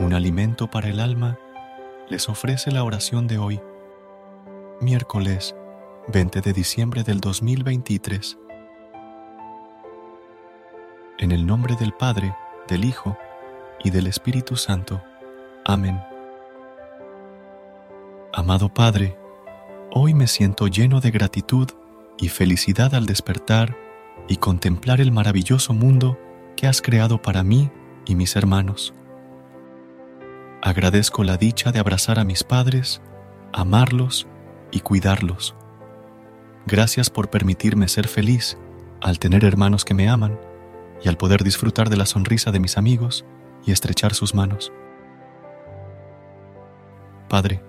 [0.00, 1.38] Un alimento para el alma
[2.08, 3.60] les ofrece la oración de hoy,
[4.80, 5.54] miércoles
[6.08, 8.38] 20 de diciembre del 2023.
[11.18, 12.34] En el nombre del Padre,
[12.66, 13.18] del Hijo
[13.84, 15.02] y del Espíritu Santo.
[15.66, 16.00] Amén.
[18.32, 19.18] Amado Padre,
[19.92, 21.68] hoy me siento lleno de gratitud
[22.16, 23.76] y felicidad al despertar
[24.28, 26.18] y contemplar el maravilloso mundo
[26.56, 27.70] que has creado para mí
[28.06, 28.94] y mis hermanos.
[30.62, 33.00] Agradezco la dicha de abrazar a mis padres,
[33.52, 34.26] amarlos
[34.70, 35.54] y cuidarlos.
[36.66, 38.58] Gracias por permitirme ser feliz
[39.00, 40.38] al tener hermanos que me aman
[41.02, 43.24] y al poder disfrutar de la sonrisa de mis amigos
[43.64, 44.70] y estrechar sus manos.
[47.30, 47.62] Padre,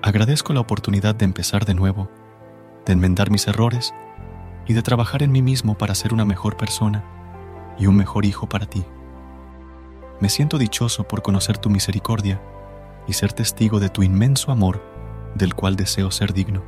[0.00, 2.08] agradezco la oportunidad de empezar de nuevo,
[2.86, 3.92] de enmendar mis errores
[4.68, 7.04] y de trabajar en mí mismo para ser una mejor persona
[7.76, 8.84] y un mejor hijo para ti.
[10.20, 12.40] Me siento dichoso por conocer tu misericordia
[13.06, 14.82] y ser testigo de tu inmenso amor
[15.34, 16.62] del cual deseo ser digno.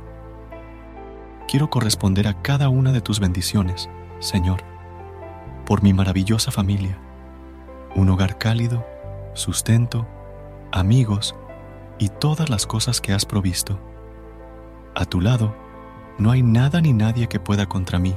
[1.47, 3.89] Quiero corresponder a cada una de tus bendiciones,
[4.19, 4.61] Señor,
[5.65, 6.97] por mi maravillosa familia,
[7.95, 8.85] un hogar cálido,
[9.33, 10.07] sustento,
[10.71, 11.35] amigos
[11.99, 13.79] y todas las cosas que has provisto.
[14.95, 15.53] A tu lado,
[16.17, 18.15] no hay nada ni nadie que pueda contra mí,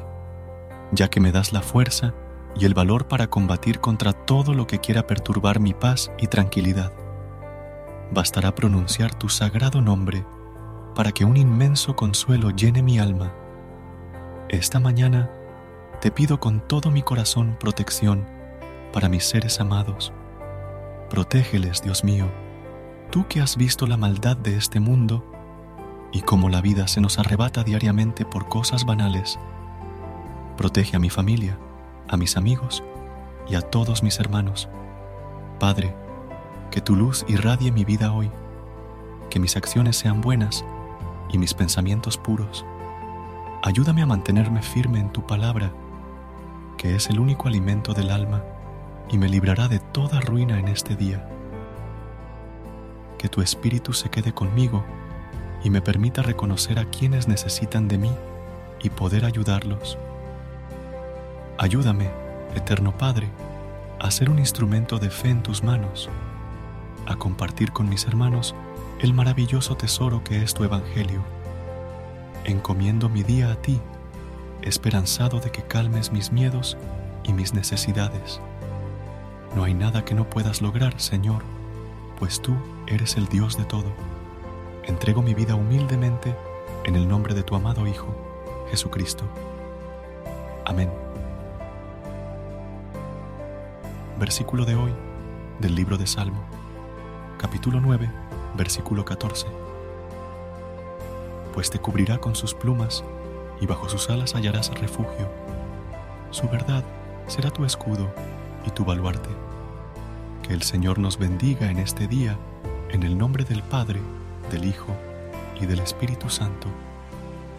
[0.93, 2.15] ya que me das la fuerza
[2.57, 6.93] y el valor para combatir contra todo lo que quiera perturbar mi paz y tranquilidad.
[8.13, 10.25] Bastará pronunciar tu sagrado nombre
[10.95, 13.33] para que un inmenso consuelo llene mi alma.
[14.49, 15.31] Esta mañana
[16.01, 18.27] te pido con todo mi corazón protección
[18.93, 20.13] para mis seres amados.
[21.11, 22.31] Protégeles, Dios mío,
[23.11, 25.25] tú que has visto la maldad de este mundo
[26.13, 29.41] y como la vida se nos arrebata diariamente por cosas banales.
[30.57, 31.59] Protege a mi familia
[32.09, 32.83] a mis amigos
[33.49, 34.69] y a todos mis hermanos.
[35.59, 35.95] Padre,
[36.71, 38.31] que tu luz irradie mi vida hoy,
[39.31, 40.65] que mis acciones sean buenas
[41.31, 42.65] y mis pensamientos puros.
[43.63, 45.73] Ayúdame a mantenerme firme en tu palabra,
[46.77, 48.43] que es el único alimento del alma
[49.11, 51.29] y me librará de toda ruina en este día.
[53.19, 54.85] Que tu espíritu se quede conmigo
[55.63, 58.13] y me permita reconocer a quienes necesitan de mí
[58.83, 59.99] y poder ayudarlos.
[61.57, 62.11] Ayúdame,
[62.57, 63.29] Eterno Padre,
[64.01, 66.11] a ser un instrumento de fe en tus manos,
[67.07, 68.57] a compartir con mis hermanos
[69.01, 71.23] el maravilloso tesoro que es tu Evangelio.
[72.45, 73.81] Encomiendo mi día a ti,
[74.63, 76.77] esperanzado de que calmes mis miedos
[77.23, 78.41] y mis necesidades.
[79.55, 81.45] No hay nada que no puedas lograr, Señor,
[82.19, 82.57] pues tú
[82.89, 83.93] eres el Dios de todo.
[84.83, 86.35] Entrego mi vida humildemente
[86.85, 88.09] en el nombre de tu amado Hijo,
[88.71, 89.25] Jesucristo.
[90.65, 91.04] Amén.
[94.19, 94.93] Versículo de hoy
[95.59, 96.45] del libro de Salmo,
[97.37, 98.09] capítulo 9,
[98.57, 99.49] versículo 14.
[101.53, 103.03] Pues te cubrirá con sus plumas
[103.61, 105.29] y bajo sus alas hallarás refugio.
[106.31, 106.85] Su verdad
[107.27, 108.09] será tu escudo
[108.65, 109.31] y tu baluarte.
[110.47, 112.39] Que el Señor nos bendiga en este día,
[112.91, 114.01] en el nombre del Padre,
[114.49, 114.95] del Hijo
[115.61, 116.69] y del Espíritu Santo.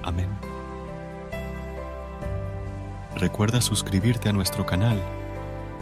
[0.04, 0.30] Amén.
[3.18, 5.02] Recuerda suscribirte a nuestro canal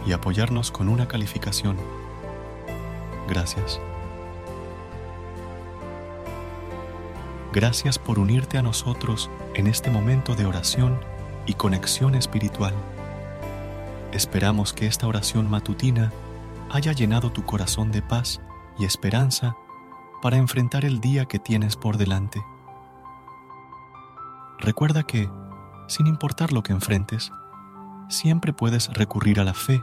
[0.06, 1.76] y apoyarnos con una calificación.
[3.28, 3.80] Gracias.
[7.52, 10.98] Gracias por unirte a nosotros en este momento de oración
[11.46, 12.74] y conexión espiritual.
[14.12, 16.12] Esperamos que esta oración matutina
[16.70, 18.40] haya llenado tu corazón de paz
[18.78, 19.56] y esperanza
[20.20, 22.44] para enfrentar el día que tienes por delante.
[24.58, 25.28] Recuerda que,
[25.86, 27.30] sin importar lo que enfrentes,
[28.08, 29.82] siempre puedes recurrir a la fe